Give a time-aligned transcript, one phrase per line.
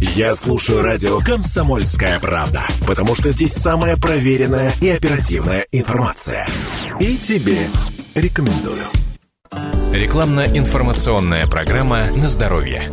[0.00, 6.46] Я слушаю радио «Комсомольская правда», потому что здесь самая проверенная и оперативная информация.
[7.00, 7.56] И тебе
[8.14, 8.82] рекомендую.
[9.94, 12.90] Рекламно-информационная программа на здоровье.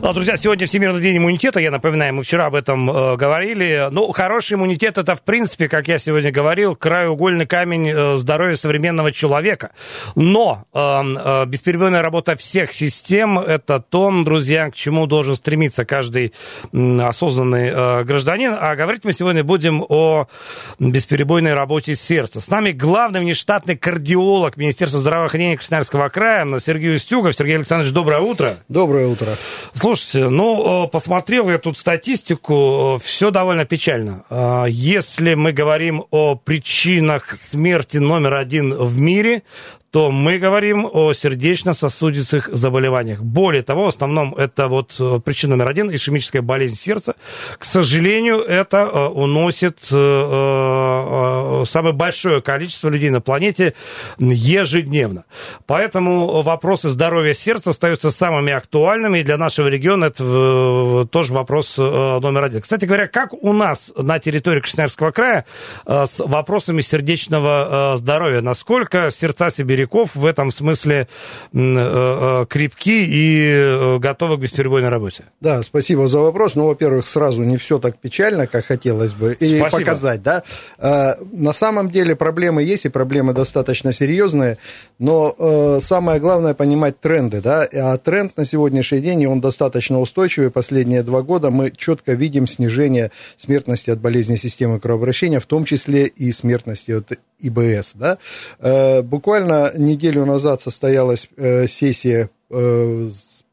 [0.00, 1.58] А, друзья, сегодня Всемирный день иммунитета.
[1.58, 3.88] Я напоминаю, мы вчера об этом э, говорили.
[3.90, 9.10] Ну, хороший иммунитет это, в принципе, как я сегодня говорил, краеугольный камень э, здоровья современного
[9.10, 9.72] человека.
[10.14, 16.32] Но э, э, бесперебойная работа всех систем это то, друзья, к чему должен стремиться каждый
[16.72, 18.54] осознанный э, гражданин.
[18.56, 20.28] А говорить мы сегодня будем о
[20.78, 22.40] бесперебойной работе сердца.
[22.40, 27.34] С нами главный внештатный кардиолог Министерства здравоохранения Красноярского края Сергей Устюгов.
[27.34, 28.54] Сергей Александрович, доброе утро.
[28.68, 29.36] Доброе утро.
[29.88, 34.22] Слушайте, ну, э, посмотрел я тут статистику, все довольно печально.
[34.28, 39.44] Э, если мы говорим о причинах смерти номер один в мире,
[39.90, 43.22] то мы говорим о сердечно-сосудистых заболеваниях.
[43.22, 47.14] Более того, в основном это вот э, причина номер один, ишемическая болезнь сердца.
[47.58, 53.74] К сожалению, это э, уносит э, самое большое количество людей на планете
[54.18, 55.24] ежедневно.
[55.66, 62.44] Поэтому вопросы здоровья сердца остаются самыми актуальными, и для нашего региона это тоже вопрос номер
[62.44, 62.60] один.
[62.60, 65.44] Кстати говоря, как у нас на территории Красноярского края
[65.86, 68.40] с вопросами сердечного здоровья?
[68.40, 71.08] Насколько сердца себе берегов в этом смысле
[71.52, 75.24] э, э, крепки и э, готовы к бесперебойной работе.
[75.40, 76.54] Да, спасибо за вопрос.
[76.54, 79.70] Ну, во-первых, сразу не все так печально, как хотелось бы и спасибо.
[79.70, 80.42] показать, да.
[80.78, 84.58] На самом деле проблемы есть, и проблемы достаточно серьезные,
[84.98, 87.66] но самое главное понимать тренды, да.
[87.72, 90.50] А тренд на сегодняшний день, он достаточно устойчивый.
[90.50, 96.06] Последние два года мы четко видим снижение смертности от болезни системы кровообращения, в том числе
[96.06, 97.92] и смертности от ИБС.
[97.94, 98.18] Да?
[99.02, 103.10] Буквально неделю назад состоялась э, сессия э,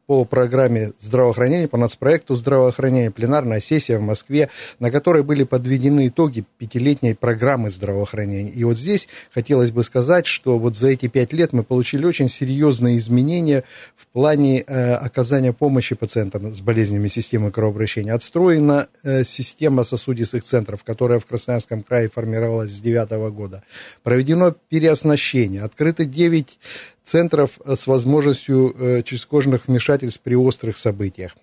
[0.07, 6.43] по программе здравоохранения, по нацпроекту здравоохранения, пленарная сессия в Москве, на которой были подведены итоги
[6.57, 8.51] пятилетней программы здравоохранения.
[8.51, 12.29] И вот здесь хотелось бы сказать, что вот за эти пять лет мы получили очень
[12.29, 13.63] серьезные изменения
[13.95, 18.13] в плане э, оказания помощи пациентам с болезнями системы кровообращения.
[18.13, 23.63] Отстроена э, система сосудистых центров, которая в Красноярском крае формировалась с 2009 года.
[24.03, 26.59] Проведено переоснащение, открыты 9
[27.05, 31.35] центров с возможностью э, чрезкожных вмешательств при острых событиях.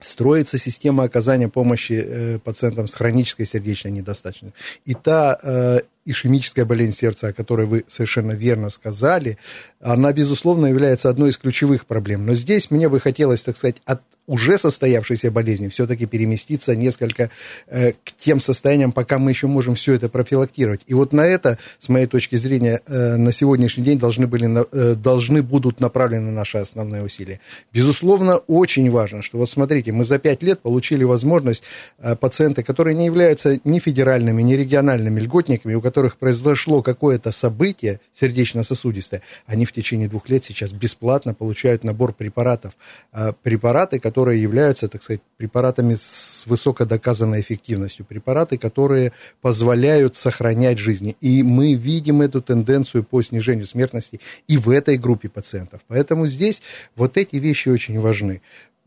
[0.00, 4.58] Строится система оказания помощи э, пациентам с хронической сердечной недостаточностью.
[4.84, 9.38] И та э, ишемическая болезнь сердца, о которой вы совершенно верно сказали,
[9.80, 12.26] она, безусловно, является одной из ключевых проблем.
[12.26, 17.30] Но здесь мне бы хотелось, так сказать, от уже состоявшейся болезни все-таки переместиться несколько
[17.66, 20.82] э, к тем состояниям, пока мы еще можем все это профилактировать.
[20.86, 24.94] И вот на это, с моей точки зрения, э, на сегодняшний день должны, были, э,
[24.94, 27.40] должны будут направлены наши основные усилия.
[27.72, 31.64] Безусловно, очень важно, что вот смотрите, мы за пять лет получили возможность
[31.98, 38.00] э, пациенты, которые не являются ни федеральными, ни региональными льготниками, у которых произошло какое-то событие
[38.14, 42.72] сердечно-сосудистое, они в течение двух лет сейчас бесплатно получают набор препаратов.
[43.12, 50.78] Э, препараты, которые которые являются, так сказать, препаратами с высокодоказанной эффективностью, препараты, которые позволяют сохранять
[50.78, 51.16] жизни.
[51.22, 55.80] И мы видим эту тенденцию по снижению смертности и в этой группе пациентов.
[55.88, 56.62] Поэтому здесь
[56.96, 58.40] вот эти вещи очень важны.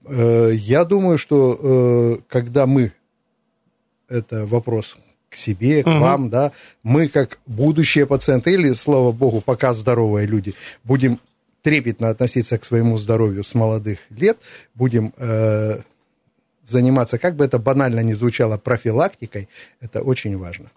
[0.05, 2.91] Э, я думаю, что э, когда мы,
[4.07, 4.95] это вопрос
[5.33, 5.97] к себе, к угу.
[5.97, 6.51] вам, да,
[6.83, 11.19] мы как будущие пациенты или, слава богу, пока здоровые люди, будем
[11.61, 14.37] трепетно относиться к своему здоровью с молодых лет,
[14.75, 15.81] будем э,
[16.67, 19.49] заниматься, как бы это банально ни звучало, профилактикой,
[19.81, 20.69] это очень важно.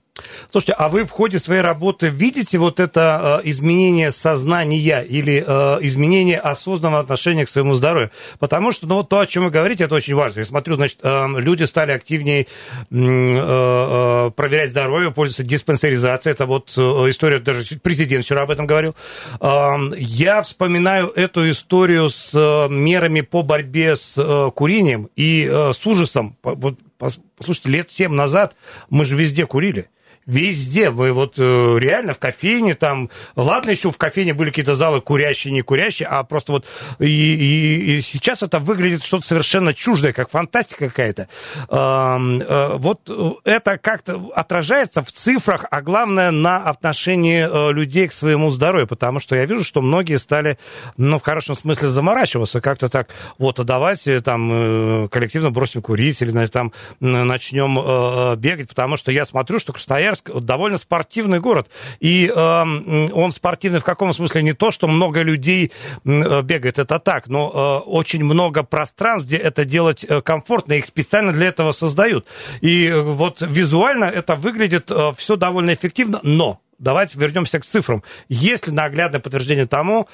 [0.50, 5.78] Слушайте, а вы в ходе своей работы видите вот это э, изменение сознания или э,
[5.82, 8.10] изменение осознанного отношения к своему здоровью?
[8.38, 10.40] Потому что, ну, вот то, о чем вы говорите, это очень важно.
[10.40, 12.46] Я смотрю, значит, э, люди стали активнее э,
[12.90, 16.32] э, проверять здоровье, пользоваться диспансеризацией.
[16.32, 18.94] Это вот э, история, даже президент вчера об этом говорил.
[19.40, 25.72] Э, я вспоминаю эту историю с э, мерами по борьбе с э, курением и э,
[25.74, 26.36] с ужасом.
[26.42, 28.56] Вот, послушайте, лет семь назад
[28.88, 29.90] мы же везде курили
[30.26, 30.90] везде.
[30.90, 35.52] Мы вот э, реально в кофейне там, ладно, еще в кофейне были какие-то залы курящие,
[35.52, 36.66] не курящие, а просто вот
[36.98, 41.28] и, и, и сейчас это выглядит что-то совершенно чуждое, как фантастика какая-то.
[41.70, 43.08] Э, вот
[43.44, 49.20] это как-то отражается в цифрах, а главное на отношении э, людей к своему здоровью, потому
[49.20, 50.58] что я вижу, что многие стали,
[50.96, 53.08] ну, в хорошем смысле заморачиваться, как-то так,
[53.38, 59.58] вот, а давайте там коллективно бросим курить или там начнем бегать, потому что я смотрю,
[59.58, 61.68] что Красноярск Красноярск довольно спортивный город.
[62.00, 64.42] И э, он спортивный в каком смысле?
[64.42, 65.72] Не то, что много людей
[66.04, 71.32] бегает, это так, но э, очень много пространств, где это делать э, комфортно, их специально
[71.32, 72.26] для этого создают.
[72.60, 78.02] И вот визуально это выглядит э, все довольно эффективно, но давайте вернемся к цифрам.
[78.28, 80.08] Есть ли наглядное подтверждение тому,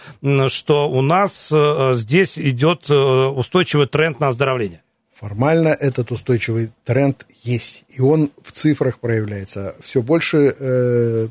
[0.49, 4.83] что у нас э, здесь идет э, устойчивый тренд на оздоровление?
[5.23, 9.77] Формально этот устойчивый тренд есть, и он в цифрах проявляется.
[9.81, 11.29] Все больше э,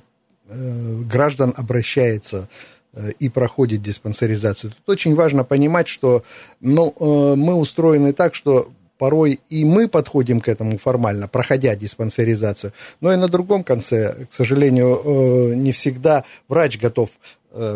[0.48, 2.48] э, граждан обращается
[2.94, 4.72] э, и проходит диспансеризацию.
[4.72, 6.24] Тут очень важно понимать, что
[6.62, 12.72] ну, э, мы устроены так, что порой и мы подходим к этому формально, проходя диспансеризацию,
[13.02, 17.10] но и на другом конце, к сожалению, э, не всегда врач готов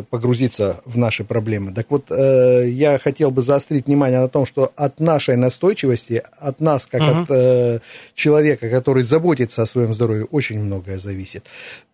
[0.10, 1.74] погрузиться в наши проблемы.
[1.74, 6.62] Так вот, э, я хотел бы заострить внимание на том, что от нашей настойчивости, от
[6.62, 7.24] нас, как uh-huh.
[7.24, 7.80] от э,
[8.13, 11.45] человека, который заботится о своем здоровье, очень многое зависит.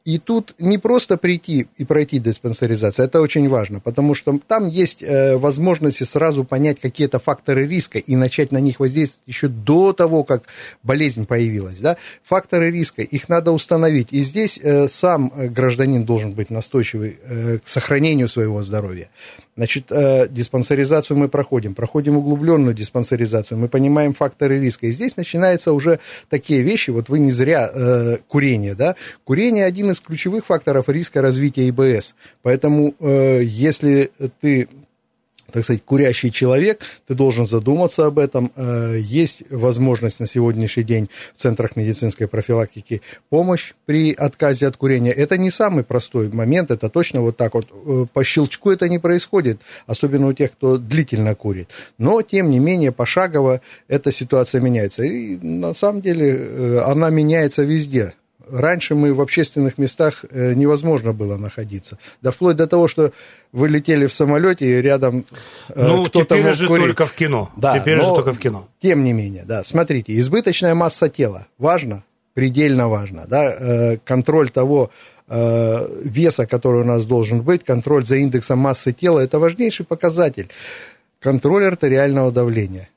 [0.03, 5.03] И тут не просто прийти и пройти диспансеризацию, это очень важно, потому что там есть
[5.03, 10.23] э, возможности сразу понять какие-то факторы риска и начать на них воздействовать еще до того,
[10.23, 10.43] как
[10.81, 11.79] болезнь появилась.
[11.79, 11.97] Да?
[12.23, 14.07] Факторы риска, их надо установить.
[14.11, 19.09] И здесь э, сам гражданин должен быть настойчивый э, к сохранению своего здоровья.
[19.57, 24.87] Значит, э, диспансеризацию мы проходим, проходим углубленную диспансеризацию, мы понимаем факторы риска.
[24.87, 28.95] И здесь начинаются уже такие вещи, вот вы не зря э, курение, да?
[29.23, 32.15] Курение один из ключевых факторов риска развития ИБС.
[32.41, 34.67] Поэтому, э, если ты
[35.51, 38.51] так сказать, курящий человек, ты должен задуматься об этом.
[38.55, 45.11] Э, есть возможность на сегодняшний день в центрах медицинской профилактики помощь при отказе от курения.
[45.11, 48.99] Это не самый простой момент, это точно вот так вот э, по щелчку это не
[48.99, 51.69] происходит, особенно у тех, кто длительно курит.
[51.97, 55.03] Но, тем не менее, пошагово эта ситуация меняется.
[55.03, 58.13] И на самом деле э, она меняется везде
[58.51, 61.97] раньше мы в общественных местах э, невозможно было находиться.
[62.21, 63.11] Да вплоть до того, что
[63.51, 65.25] вы летели в самолете и рядом
[65.69, 66.85] э, ну, кто-то теперь мог же курить.
[66.85, 67.51] только в кино.
[67.55, 68.67] Да, теперь но, же только в кино.
[68.81, 69.63] Тем не менее, да.
[69.63, 72.03] Смотрите, избыточная масса тела важно,
[72.33, 73.25] предельно важно.
[73.27, 73.53] Да?
[73.57, 74.91] Э, контроль того
[76.03, 80.49] веса, который у нас должен быть, контроль за индексом массы тела, это важнейший показатель.
[81.21, 82.89] Контроль артериального давления.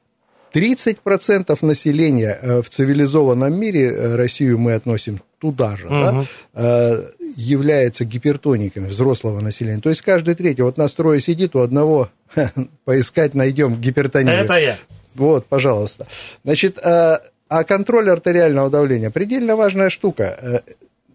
[0.52, 5.94] 30% населения в цивилизованном мире, Россию мы относим туда же, угу.
[5.94, 6.24] да,
[6.54, 9.82] э, является гипертониками взрослого населения.
[9.82, 12.08] То есть каждый третий, вот на строе сидит, у одного
[12.86, 14.36] поискать найдем гипертонию.
[14.36, 14.78] Это я.
[15.14, 16.06] Вот, пожалуйста.
[16.44, 17.20] Значит, а
[17.68, 20.62] контроль артериального давления предельно важная штука.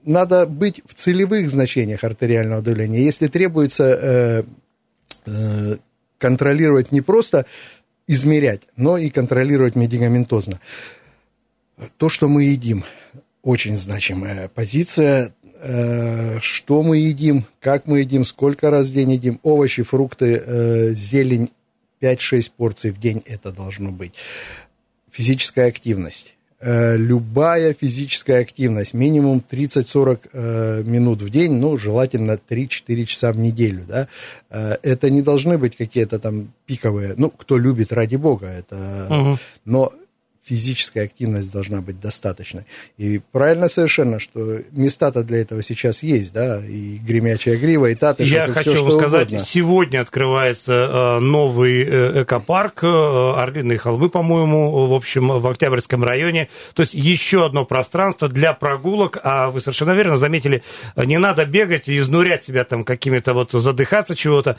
[0.06, 3.00] Надо быть в целевых значениях артериального давления.
[3.00, 4.46] Если требуется
[6.20, 7.48] контролировать не просто
[8.06, 10.60] измерять, но и контролировать медикаментозно.
[11.98, 12.86] То, что мы едим,
[13.50, 15.34] очень значимая позиция.
[15.62, 20.92] Э, что мы едим, как мы едим, сколько раз в день едим, овощи, фрукты, э,
[20.94, 21.50] зелень,
[22.00, 24.13] 5-6 порций в день это должно быть.
[25.12, 33.06] Физическая активность Э, любая физическая активность, минимум 30-40 э, минут в день, ну, желательно 3-4
[33.06, 34.10] часа в неделю, да,
[34.50, 39.38] это не должны быть какие-то там пиковые, ну, кто любит, ради бога, это, угу.
[39.63, 39.94] но
[40.50, 42.66] физическая активность должна быть достаточной.
[42.98, 48.24] И правильно совершенно, что места-то для этого сейчас есть, да, и гремячая грива, и тата,
[48.24, 49.46] Я хочу все, вам сказать, угодно.
[49.46, 56.50] сегодня открывается э, новый э, экопарк, э, Орлиные холмы, по-моему, в общем, в Октябрьском районе.
[56.74, 60.64] То есть еще одно пространство для прогулок, а вы совершенно верно заметили,
[60.95, 64.57] не надо бегать и изнурять себя там какими-то вот, задыхаться чего-то.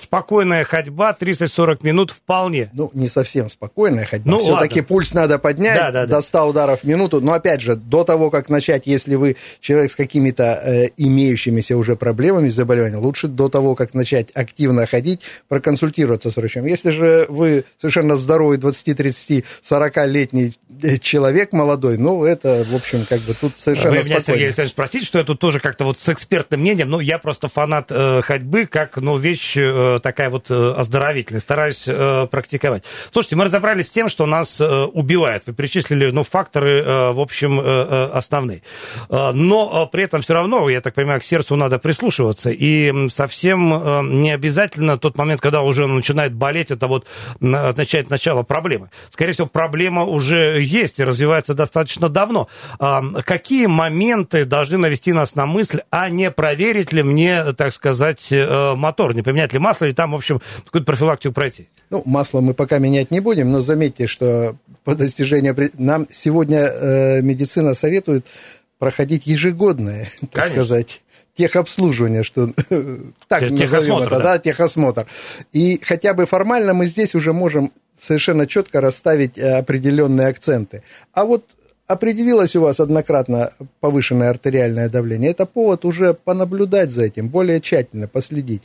[0.00, 2.70] Спокойная ходьба, 30-40 минут вполне.
[2.72, 6.48] Ну, не совсем спокойная ходьба, ну, все-таки пульс надо надо поднять да, да, до 100
[6.48, 7.20] ударов в минуту.
[7.20, 11.96] Но опять же, до того, как начать, если вы человек с какими-то э, имеющимися уже
[11.96, 16.66] проблемами с заболеванием, лучше до того, как начать активно ходить, проконсультироваться с врачом.
[16.66, 20.54] Если же вы совершенно здоровый 20, 30, 40-летний
[21.00, 25.06] человек молодой, ну, это, в общем, как бы тут совершенно Вы меня, Сергей Александрович, простите,
[25.06, 28.66] что я тут тоже как-то вот с экспертным мнением, ну, я просто фанат э, ходьбы,
[28.66, 32.84] как, ну, вещь э, такая вот э, оздоровительная, стараюсь э, практиковать.
[33.12, 35.42] Слушайте, мы разобрались с тем, что нас э, убивает убивает.
[35.46, 38.62] Вы перечислили, ну, факторы, э, в общем, э, э, основные.
[39.08, 42.50] Но при этом все равно, я так понимаю, к сердцу надо прислушиваться.
[42.50, 47.06] И совсем не обязательно тот момент, когда уже начинает болеть, это вот
[47.40, 48.90] означает начало проблемы.
[49.10, 52.48] Скорее всего, проблема уже есть и развивается достаточно давно.
[52.78, 58.32] Какие моменты должны навести нас на мысль, а не проверить ли мне, так сказать,
[58.76, 61.68] мотор, не поменять ли масло, и там, в общем, какую-то профилактику пройти?
[61.90, 64.56] Ну, масло мы пока менять не будем, но заметьте, что
[64.86, 65.56] по достижению...
[65.78, 68.24] Нам сегодня э, медицина советует
[68.78, 70.64] проходить ежегодное, так Конечно.
[70.64, 71.02] сказать,
[71.36, 72.52] техобслуживание, что
[73.28, 74.18] так Тех, назовем это, да?
[74.20, 75.06] да, техосмотр.
[75.52, 80.84] И хотя бы формально мы здесь уже можем совершенно четко расставить э, определенные акценты.
[81.12, 81.44] А вот
[81.88, 83.50] определилось у вас однократно
[83.80, 88.62] повышенное артериальное давление, это повод уже понаблюдать за этим, более тщательно последить.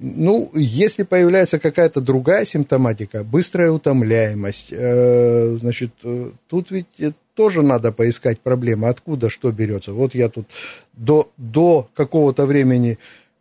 [0.00, 6.86] Ну, если появляется какая-то другая симптоматика, быстрая утомляемость, э, значит, э, тут ведь
[7.34, 9.92] тоже надо поискать проблемы, откуда что берется.
[9.92, 10.46] Вот я тут
[10.92, 12.98] до, до какого-то времени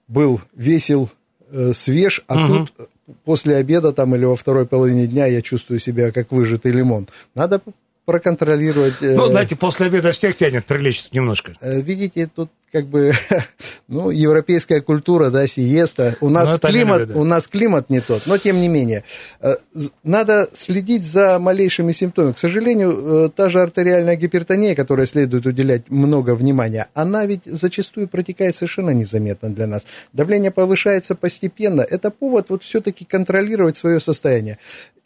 [0.08, 1.10] был весел,
[1.52, 2.54] э, свеж, а угу.
[2.68, 2.90] тут
[3.24, 7.08] после обеда там или во второй половине дня я чувствую себя как выжатый лимон.
[7.36, 7.62] Надо
[8.08, 8.96] проконтролировать.
[9.02, 11.54] Ну, знаете, после обеда всех тянет прилечить немножко.
[11.62, 13.14] Видите, тут как бы,
[13.88, 16.16] ну, европейская культура, да, сиеста.
[16.22, 19.04] У нас, климат, у нас климат не тот, но тем не менее.
[19.42, 19.56] Э,
[20.04, 22.34] надо следить за малейшими симптомами.
[22.34, 28.08] К сожалению, э, та же артериальная гипертония, которой следует уделять много внимания, она ведь зачастую
[28.08, 29.84] протекает совершенно незаметно для нас.
[30.14, 31.82] Давление повышается постепенно.
[31.82, 34.60] Это повод вот все-таки контролировать свое состояние.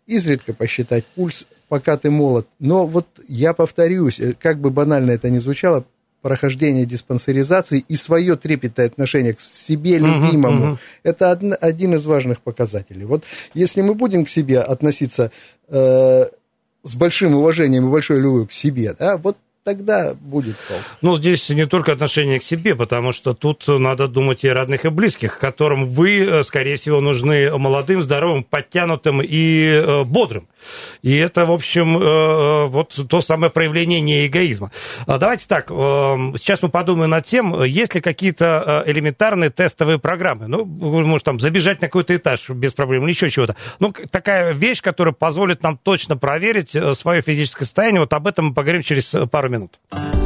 [0.08, 2.48] Изредка посчитать пульс, пока ты молод.
[2.60, 5.86] Но вот я повторюсь, э, как бы банально это ни звучало,
[6.22, 10.66] прохождение диспансеризации и свое трепетное отношение к себе любимому.
[10.66, 10.78] Uh-huh, uh-huh.
[11.04, 13.06] Это од, один из важных показателей.
[13.06, 13.24] Вот
[13.54, 15.32] если мы будем к себе относиться
[15.70, 16.24] э,
[16.84, 20.82] с большим уважением и большой любовью к себе, да, вот тогда будет толк.
[21.02, 24.84] Ну, здесь не только отношение к себе, потому что тут надо думать и о родных,
[24.84, 30.50] и близких, которым вы, э, скорее всего, нужны молодым, здоровым, подтянутым и э, бодрым.
[31.02, 34.72] И это, в общем, э, вот то самое проявление не эгоизма.
[35.08, 40.48] А давайте так, сейчас мы подумаем над тем, есть ли какие-то элементарные тестовые программы.
[40.48, 43.56] Ну, может, там, забежать на какой-то этаж без проблем или еще чего-то.
[43.80, 48.02] Ну, такая вещь, которая позволит нам точно проверить свое физическое состояние.
[48.02, 49.80] Вот об этом мы поговорим через пару минут.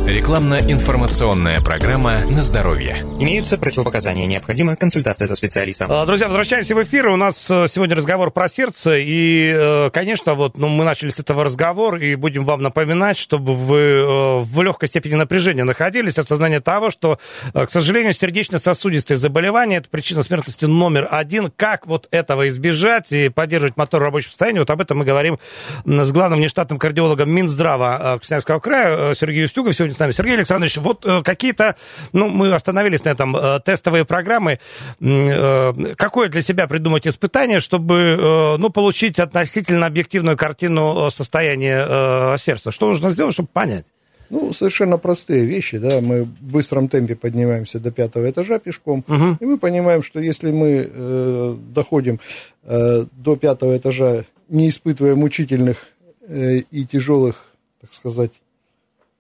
[0.08, 2.98] Рекламно-информационная программа на здоровье.
[3.20, 4.28] Имеются противопоказания.
[4.28, 5.92] Необходима консультация со специалистом.
[5.92, 7.08] А, друзья, возвращаемся в эфир.
[7.08, 8.98] У нас э, сегодня разговор про сердце.
[9.00, 13.56] И, э, конечно, вот ну, мы начали с этого разговора и будем вам напоминать, чтобы
[13.56, 17.18] вы э, в легкой степени напряжения находились, осознание того, что,
[17.54, 21.50] к сожалению, сердечно-сосудистые заболевания– это причина смертности номер один.
[21.50, 25.40] Как вот этого избежать и поддерживать мотор в рабочем состоянии, вот об этом мы говорим
[25.84, 30.12] с главным внештатным кардиологом Минздрава Красноярского края Сергею Устюгов сегодня с нами.
[30.12, 31.76] Сергей Александрович, вот э, какие-то,
[32.14, 34.60] ну, мы остановились на этом, э, тестовые программы.
[35.02, 42.72] Э, какое для себя придумать испытание, чтобы, ну, получить относительно объективную картину состояния сердца?
[42.72, 43.86] Что нужно сделать, чтобы понять?
[44.30, 49.38] Ну, совершенно простые вещи, да, мы в быстром темпе поднимаемся до пятого этажа пешком, угу.
[49.40, 52.20] и мы понимаем, что если мы э, доходим
[52.64, 55.88] э, до пятого этажа, не испытывая мучительных
[56.28, 58.32] э, и тяжелых, так сказать,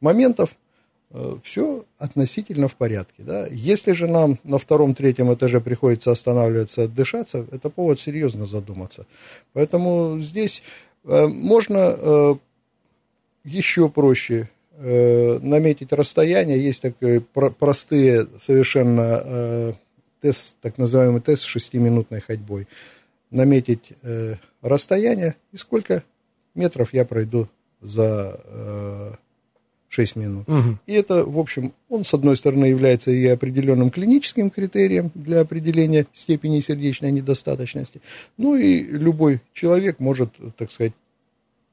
[0.01, 0.51] моментов,
[1.43, 3.23] все относительно в порядке.
[3.23, 3.47] Да?
[3.47, 9.05] Если же нам на втором-третьем этаже приходится останавливаться, отдышаться, это повод серьезно задуматься.
[9.53, 10.61] Поэтому здесь
[11.05, 12.35] э, можно э,
[13.43, 16.61] еще проще наметить расстояние.
[16.61, 19.73] Есть такие простые совершенно
[20.19, 22.67] тест, так называемый тест с шестиминутной ходьбой.
[23.31, 23.93] Наметить
[24.61, 26.03] расстояние и сколько
[26.55, 27.47] метров я пройду
[27.79, 29.17] за
[29.95, 30.49] 6 минут.
[30.49, 30.77] Угу.
[30.87, 36.05] И это, в общем, он, с одной стороны, является и определенным клиническим критерием для определения
[36.13, 38.01] степени сердечной недостаточности.
[38.37, 40.93] Ну и любой человек может, так сказать,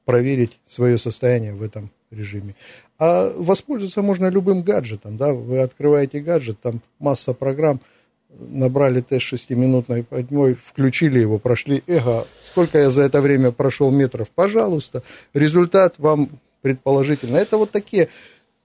[0.05, 2.55] проверить свое состояние в этом режиме.
[2.97, 5.17] А воспользоваться можно любым гаджетом.
[5.17, 5.33] Да?
[5.33, 7.81] Вы открываете гаджет, там масса программ,
[8.29, 12.25] набрали тест шестиминутной подней, включили его, прошли эго.
[12.41, 14.29] Сколько я за это время прошел метров?
[14.33, 15.03] Пожалуйста.
[15.33, 16.29] Результат вам
[16.63, 17.37] предположительно.
[17.37, 18.09] Это вот такие,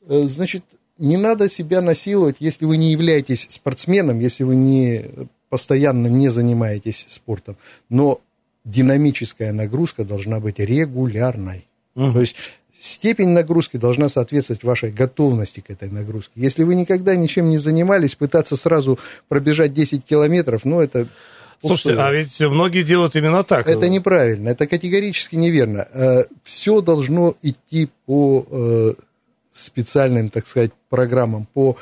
[0.08, 0.64] э, значит,
[0.96, 5.04] не надо себя насиловать, если вы не являетесь спортсменом, если вы не
[5.50, 7.56] постоянно не занимаетесь спортом.
[7.90, 8.20] Но
[8.64, 11.66] динамическая нагрузка должна быть регулярной.
[11.94, 12.12] Угу.
[12.12, 12.36] То есть
[12.80, 16.32] степень нагрузки должна соответствовать вашей готовности к этой нагрузке.
[16.36, 21.08] Если вы никогда ничем не занимались, пытаться сразу пробежать 10 километров, ну, это
[21.60, 23.68] Слушайте, а ведь многие делают именно так.
[23.68, 25.88] Это неправильно, это категорически неверно.
[25.92, 28.94] Э, Все должно идти по э,
[29.52, 31.76] специальным, так сказать, программам, по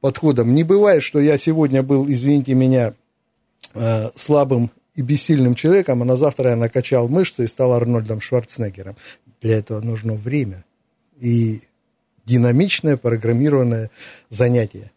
[0.00, 0.54] подходам.
[0.54, 2.94] Не бывает, что я сегодня был, извините меня,
[3.72, 8.96] э, слабым и бессильным человеком, а на завтра я накачал мышцы и стал Арнольдом Шварценеггером.
[9.40, 10.64] Для этого нужно время
[11.20, 11.62] и
[12.26, 13.90] динамичное программированное
[14.28, 14.92] занятие.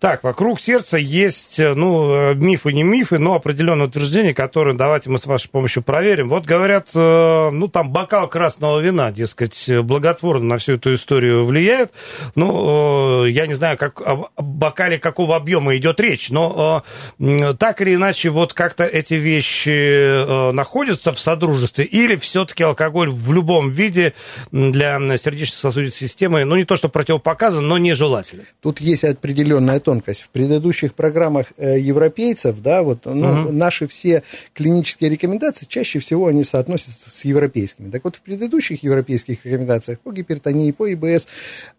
[0.00, 5.26] Так, вокруг сердца есть, ну, мифы не мифы, но определенные утверждения, которые давайте мы с
[5.26, 6.30] вашей помощью проверим.
[6.30, 11.92] Вот говорят, ну, там бокал красного вина, дескать, благотворно на всю эту историю влияет.
[12.34, 16.82] Ну, я не знаю, как, о бокале какого объема идет речь, но
[17.18, 23.70] так или иначе, вот как-то эти вещи находятся в содружестве, или все-таки алкоголь в любом
[23.70, 24.14] виде
[24.50, 28.44] для сердечно-сосудистой системы, ну, не то, что противопоказан, но нежелателен.
[28.62, 30.22] Тут есть определенная тонкость.
[30.22, 33.52] В предыдущих программах э, европейцев, да, вот ну, угу.
[33.52, 34.22] наши все
[34.54, 37.90] клинические рекомендации, чаще всего они соотносятся с европейскими.
[37.90, 41.26] Так вот, в предыдущих европейских рекомендациях по гипертонии, по ИБС,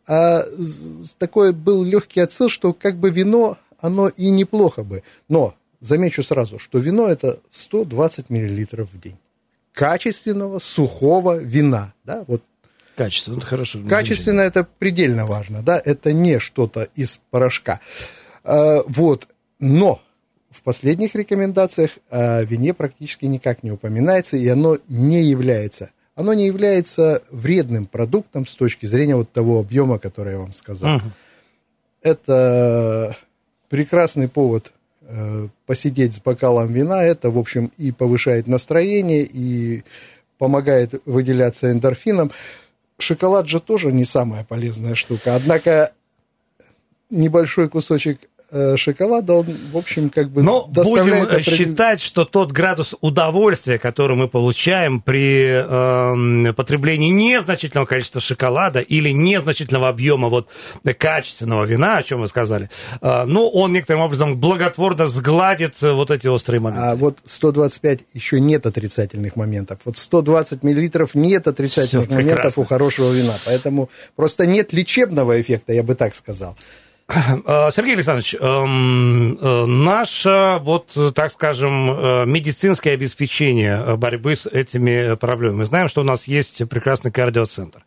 [0.07, 0.43] а,
[1.19, 6.59] такой был легкий отсыл, что как бы вино, оно и неплохо бы, но замечу сразу,
[6.59, 9.17] что вино это 120 миллилитров в день
[9.71, 11.93] качественного сухого вина.
[12.03, 12.43] Да, вот
[13.05, 13.79] Качественно, это хорошо.
[13.89, 17.79] Качественно это предельно важно, да, это не что-то из порошка.
[18.43, 19.27] А, вот,
[19.59, 20.01] но
[20.51, 26.45] в последних рекомендациях о вине практически никак не упоминается, и оно не является, оно не
[26.45, 30.97] является вредным продуктом с точки зрения вот того объема, который я вам сказал.
[30.97, 31.05] Угу.
[32.03, 33.17] Это
[33.69, 39.83] прекрасный повод э, посидеть с бокалом вина, это, в общем, и повышает настроение, и
[40.37, 42.31] помогает выделяться эндорфином
[43.01, 45.35] шоколад же тоже не самая полезная штука.
[45.35, 45.93] Однако
[47.09, 48.29] небольшой кусочек
[48.77, 51.41] шоколада, он, в общем, как бы Но будем определен...
[51.41, 59.09] считать, что тот градус удовольствия, который мы получаем при э, потреблении незначительного количества шоколада или
[59.11, 60.49] незначительного объема вот
[60.97, 62.69] качественного вина, о чем вы сказали,
[63.01, 66.85] э, ну, он некоторым образом благотворно сгладит вот эти острые моменты.
[66.85, 69.79] А вот 125 еще нет отрицательных моментов.
[69.85, 72.63] Вот 120 миллилитров нет отрицательных Все моментов прекрасно.
[72.63, 73.33] у хорошего вина.
[73.45, 76.57] Поэтому просто нет лечебного эффекта, я бы так сказал.
[77.45, 85.15] Э, Сергей Александрович, эм, э, наше, вот, так скажем, э, медицинское обеспечение борьбы с этими
[85.15, 85.59] проблемами.
[85.59, 87.83] Мы знаем, что у нас есть прекрасный кардиоцентр.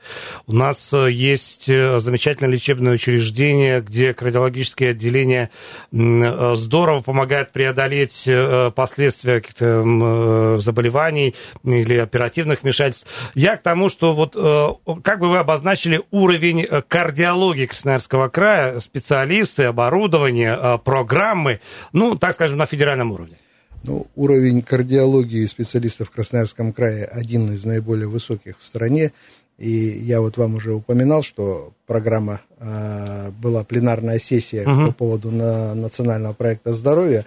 [0.47, 5.51] У нас есть замечательное лечебное учреждение, где кардиологические отделения
[5.91, 8.29] здорово помогают преодолеть
[8.75, 13.07] последствия каких-то заболеваний или оперативных вмешательств.
[13.35, 14.35] Я к тому, что вот
[15.03, 21.61] как бы вы обозначили уровень кардиологии Красноярского края, специально специалисты, оборудование, э, программы,
[21.93, 23.37] ну, так скажем, на федеральном уровне?
[23.85, 29.13] Ну, уровень кардиологии специалистов в Красноярском крае один из наиболее высоких в стране.
[29.57, 34.87] И я вот вам уже упоминал, что программа э, была пленарная сессия угу.
[34.87, 37.25] по поводу на, национального проекта здоровья.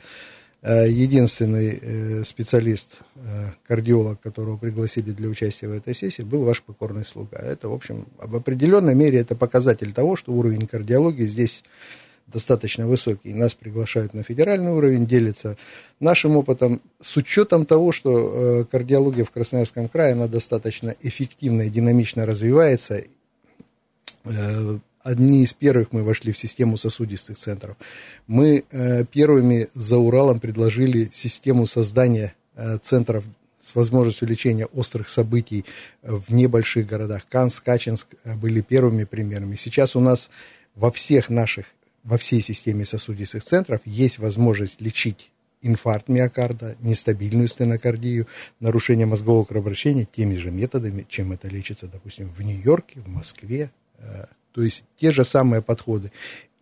[0.67, 6.62] Э, единственный э, специалист, э, кардиолог, которого пригласили для участия в этой сессии, был ваш
[6.62, 7.38] покорный слуга.
[7.38, 11.63] Это, в общем, об определенной мере это показатель того, что уровень кардиологии здесь
[12.27, 13.34] достаточно высокий.
[13.34, 15.56] Нас приглашают на федеральный уровень, делятся
[16.01, 22.25] нашим опытом с учетом того, что кардиология в Красноярском крае, она достаточно эффективно и динамично
[22.25, 23.06] развивается
[25.08, 27.78] одни из первых мы вошли в систему сосудистых центров.
[28.28, 33.24] Мы э, первыми за Уралом предложили систему создания э, центров
[33.62, 35.63] с возможностью лечения острых событий
[36.02, 37.26] в небольших городах.
[37.30, 39.56] Канск, Качинск э, были первыми примерами.
[39.56, 40.30] Сейчас у нас
[40.76, 41.67] во всех наших,
[42.04, 48.28] во всей системе сосудистых центров есть возможность лечить инфаркт миокарда, нестабильную стенокардию,
[48.60, 54.26] нарушение мозгового кровообращения теми же методами, чем это лечится, допустим, в Нью-Йорке, в Москве, э,
[54.58, 56.12] то есть те же самые подходы.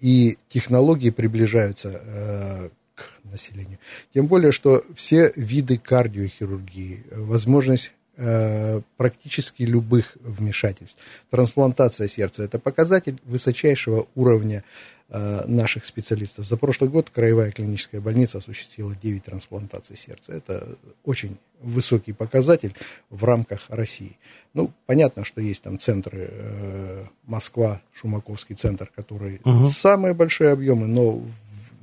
[0.02, 3.80] И технологии приближаются э, к населению.
[4.14, 10.98] Тем более, что все виды кардиохирургии, возможность э, практически любых вмешательств.
[11.30, 16.46] Трансплантация сердца– это показатель высочайшего уровня Э, наших специалистов.
[16.46, 20.34] За прошлый год краевая клиническая больница осуществила 9 трансплантаций сердца.
[20.34, 20.68] Это
[21.04, 22.74] очень высокий показатель
[23.10, 24.18] в рамках России.
[24.54, 29.68] Ну, понятно, что есть там центры э, Москва, Шумаковский центр, который угу.
[29.68, 31.22] самые большие объемы, но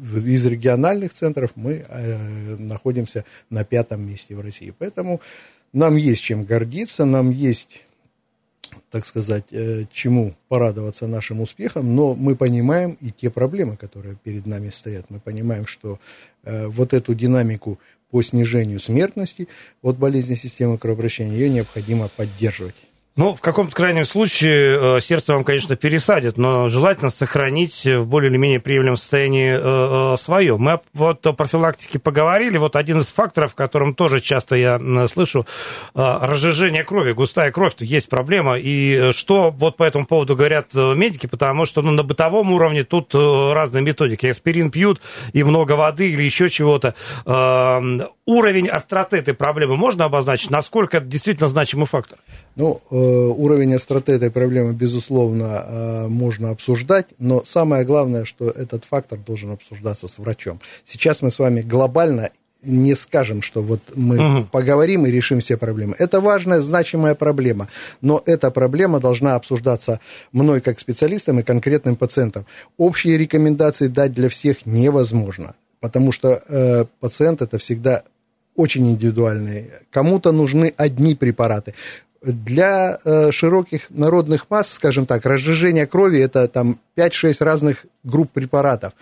[0.03, 4.75] из региональных центров мы э, находимся на пятом месте в России.
[4.77, 5.21] Поэтому
[5.73, 7.83] нам есть чем гордиться, нам есть
[8.91, 14.47] так сказать, э, чему порадоваться нашим успехам, но мы понимаем и те проблемы, которые перед
[14.47, 15.07] нами стоят.
[15.09, 15.99] Мы понимаем, что
[16.45, 17.79] э, вот эту динамику
[18.11, 19.49] по снижению смертности
[19.81, 22.77] от болезни системы кровообращения, ее необходимо поддерживать.
[23.15, 28.31] Ну, в каком-то крайнем случае э, сердце вам, конечно, пересадит, но желательно сохранить в более
[28.31, 30.57] или менее приемлемом состоянии э, э, свое.
[30.57, 32.57] Мы вот о профилактике поговорили.
[32.57, 34.81] Вот один из факторов, которым тоже часто я
[35.13, 35.47] слышу,
[35.95, 38.57] разжижение крови, густая кровь, то есть проблема.
[38.59, 43.15] И что вот по этому поводу говорят медики, потому что ну, на бытовом уровне тут
[43.15, 44.27] разные методики.
[44.27, 45.03] Аспирин пьют
[45.35, 46.95] и много воды или еще чего-то.
[48.25, 50.51] Уровень остроты этой проблемы можно обозначить?
[50.51, 52.19] Насколько это действительно значимый фактор?
[52.55, 59.19] Ну, уровень остроты этой проблемы, безусловно, э, можно обсуждать, но самое главное, что этот фактор
[59.19, 60.61] должен обсуждаться с врачом.
[60.85, 62.31] Сейчас мы с вами глобально
[62.63, 64.49] не скажем, что вот мы угу.
[64.51, 65.97] поговорим и решим все проблемы.
[65.99, 67.69] Это важная, значимая проблема,
[68.01, 70.01] но эта проблема должна обсуждаться
[70.33, 72.47] мной как специалистом и конкретным пациентом.
[72.77, 78.05] Общие рекомендации дать для всех невозможно, потому что э, пациент это всегда
[78.55, 79.71] очень индивидуальный.
[79.91, 81.75] Кому-то нужны одни препараты
[82.23, 88.93] для э, широких народных масс, скажем так, разжижение крови это там 5-6 разных групп препаратов.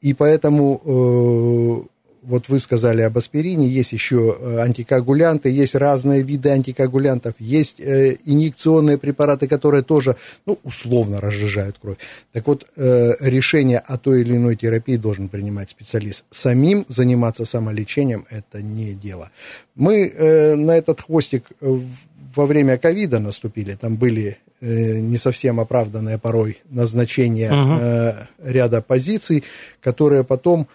[0.00, 1.88] И поэтому э,
[2.22, 8.98] вот вы сказали об аспирине, есть еще э, антикоагулянты, есть разные виды антикоагулянтов, есть инъекционные
[8.98, 11.96] препараты, которые тоже, ну, условно разжижают кровь.
[12.32, 16.24] Так вот, решение о той или иной терапии должен принимать специалист.
[16.30, 19.30] Самим заниматься самолечением– это не дело.
[19.74, 20.12] Мы
[20.56, 21.44] на этот хвостик
[22.34, 28.50] во время ковида наступили, там были не совсем оправданные порой назначения угу.
[28.50, 29.42] ряда позиций,
[29.80, 30.68] которые потом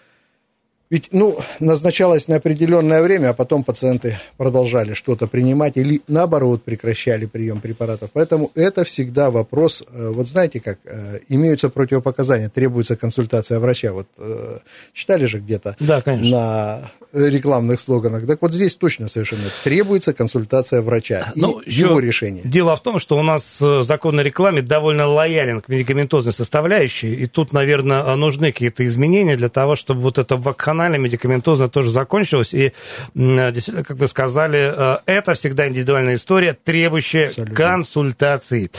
[0.88, 7.26] ведь, ну, назначалось на определенное время, а потом пациенты продолжали что-то принимать или, наоборот, прекращали
[7.26, 8.10] прием препаратов.
[8.12, 13.92] Поэтому это всегда вопрос, э, вот знаете как, э, имеются противопоказания, требуется консультация врача.
[13.92, 14.58] Вот э,
[14.92, 18.26] читали же где-то да, на рекламных слоганах.
[18.26, 22.44] Так вот здесь точно совершенно требуется консультация врача и ну, его решение.
[22.44, 27.26] Дело в том, что у нас закон о рекламе довольно лоялен к медикаментозной составляющей, и
[27.26, 32.72] тут, наверное, нужны какие-то изменения для того, чтобы вот эта вакханалия медикаментозная тоже закончилась, и
[33.14, 37.54] действительно, как вы сказали, э, это всегда индивидуальная история, требующая Абсолютно.
[37.54, 38.70] консультации.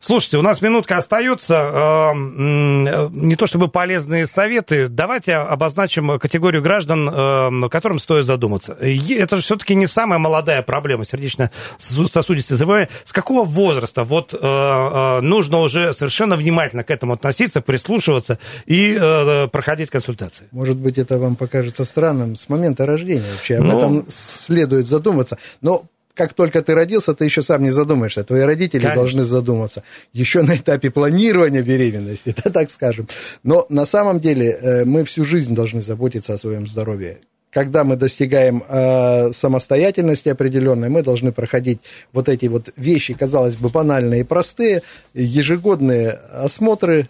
[0.00, 7.08] Слушайте, у нас минутка остается, э, не то чтобы полезные советы, давайте обозначим категорию граждан,
[7.08, 8.72] э, которым стоит задуматься.
[8.72, 12.88] Это же все-таки не самая молодая проблема сердечно-сосудистые заболевания.
[13.04, 18.96] С какого возраста вот э, э, нужно уже совершенно внимательно к этому относиться, прислушиваться и
[18.98, 20.48] э, проходить консультации?
[20.52, 23.56] Может быть, это вам покажется странным с момента рождения вообще.
[23.56, 23.78] Об Но...
[23.78, 25.38] этом следует задуматься.
[25.60, 28.22] Но как только ты родился, ты еще сам не задумаешься.
[28.22, 29.02] Твои родители Конечно.
[29.02, 29.82] должны задуматься.
[30.12, 33.08] Еще на этапе планирования беременности, да, так скажем.
[33.42, 37.18] Но на самом деле мы всю жизнь должны заботиться о своем здоровье
[37.52, 41.80] когда мы достигаем э, самостоятельности определенной, мы должны проходить
[42.14, 44.80] вот эти вот вещи, казалось бы, банальные и простые,
[45.12, 47.08] ежегодные осмотры,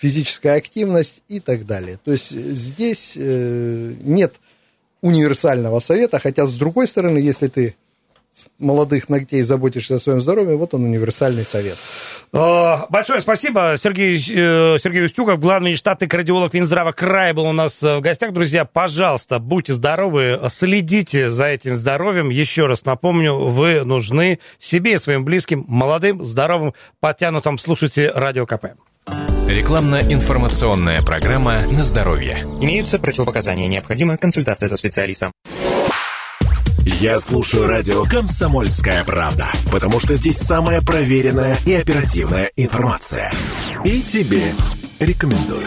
[0.00, 1.98] физическая активность и так далее.
[2.02, 4.34] То есть здесь э, нет
[5.02, 7.74] универсального совета, хотя с другой стороны, если ты
[8.32, 11.76] с молодых ногтей заботишься о своем здоровье, вот он универсальный совет.
[12.32, 13.74] А, большое спасибо.
[13.76, 18.32] Сергей, э, Сергей Устюгов, главный штатный кардиолог Минздрава края был у нас э, в гостях.
[18.32, 22.30] Друзья, пожалуйста, будьте здоровы, следите за этим здоровьем.
[22.30, 27.58] Еще раз напомню, вы нужны себе и своим близким, молодым, здоровым, подтянутым.
[27.58, 28.66] Слушайте Радио КП.
[29.50, 32.46] Рекламно-информационная программа на здоровье.
[32.60, 33.66] Имеются противопоказания.
[33.66, 35.32] Необходима консультация со специалистом.
[36.84, 43.32] Я слушаю радио «Комсомольская правда», потому что здесь самая проверенная и оперативная информация.
[43.84, 44.54] И тебе
[45.00, 45.66] рекомендую.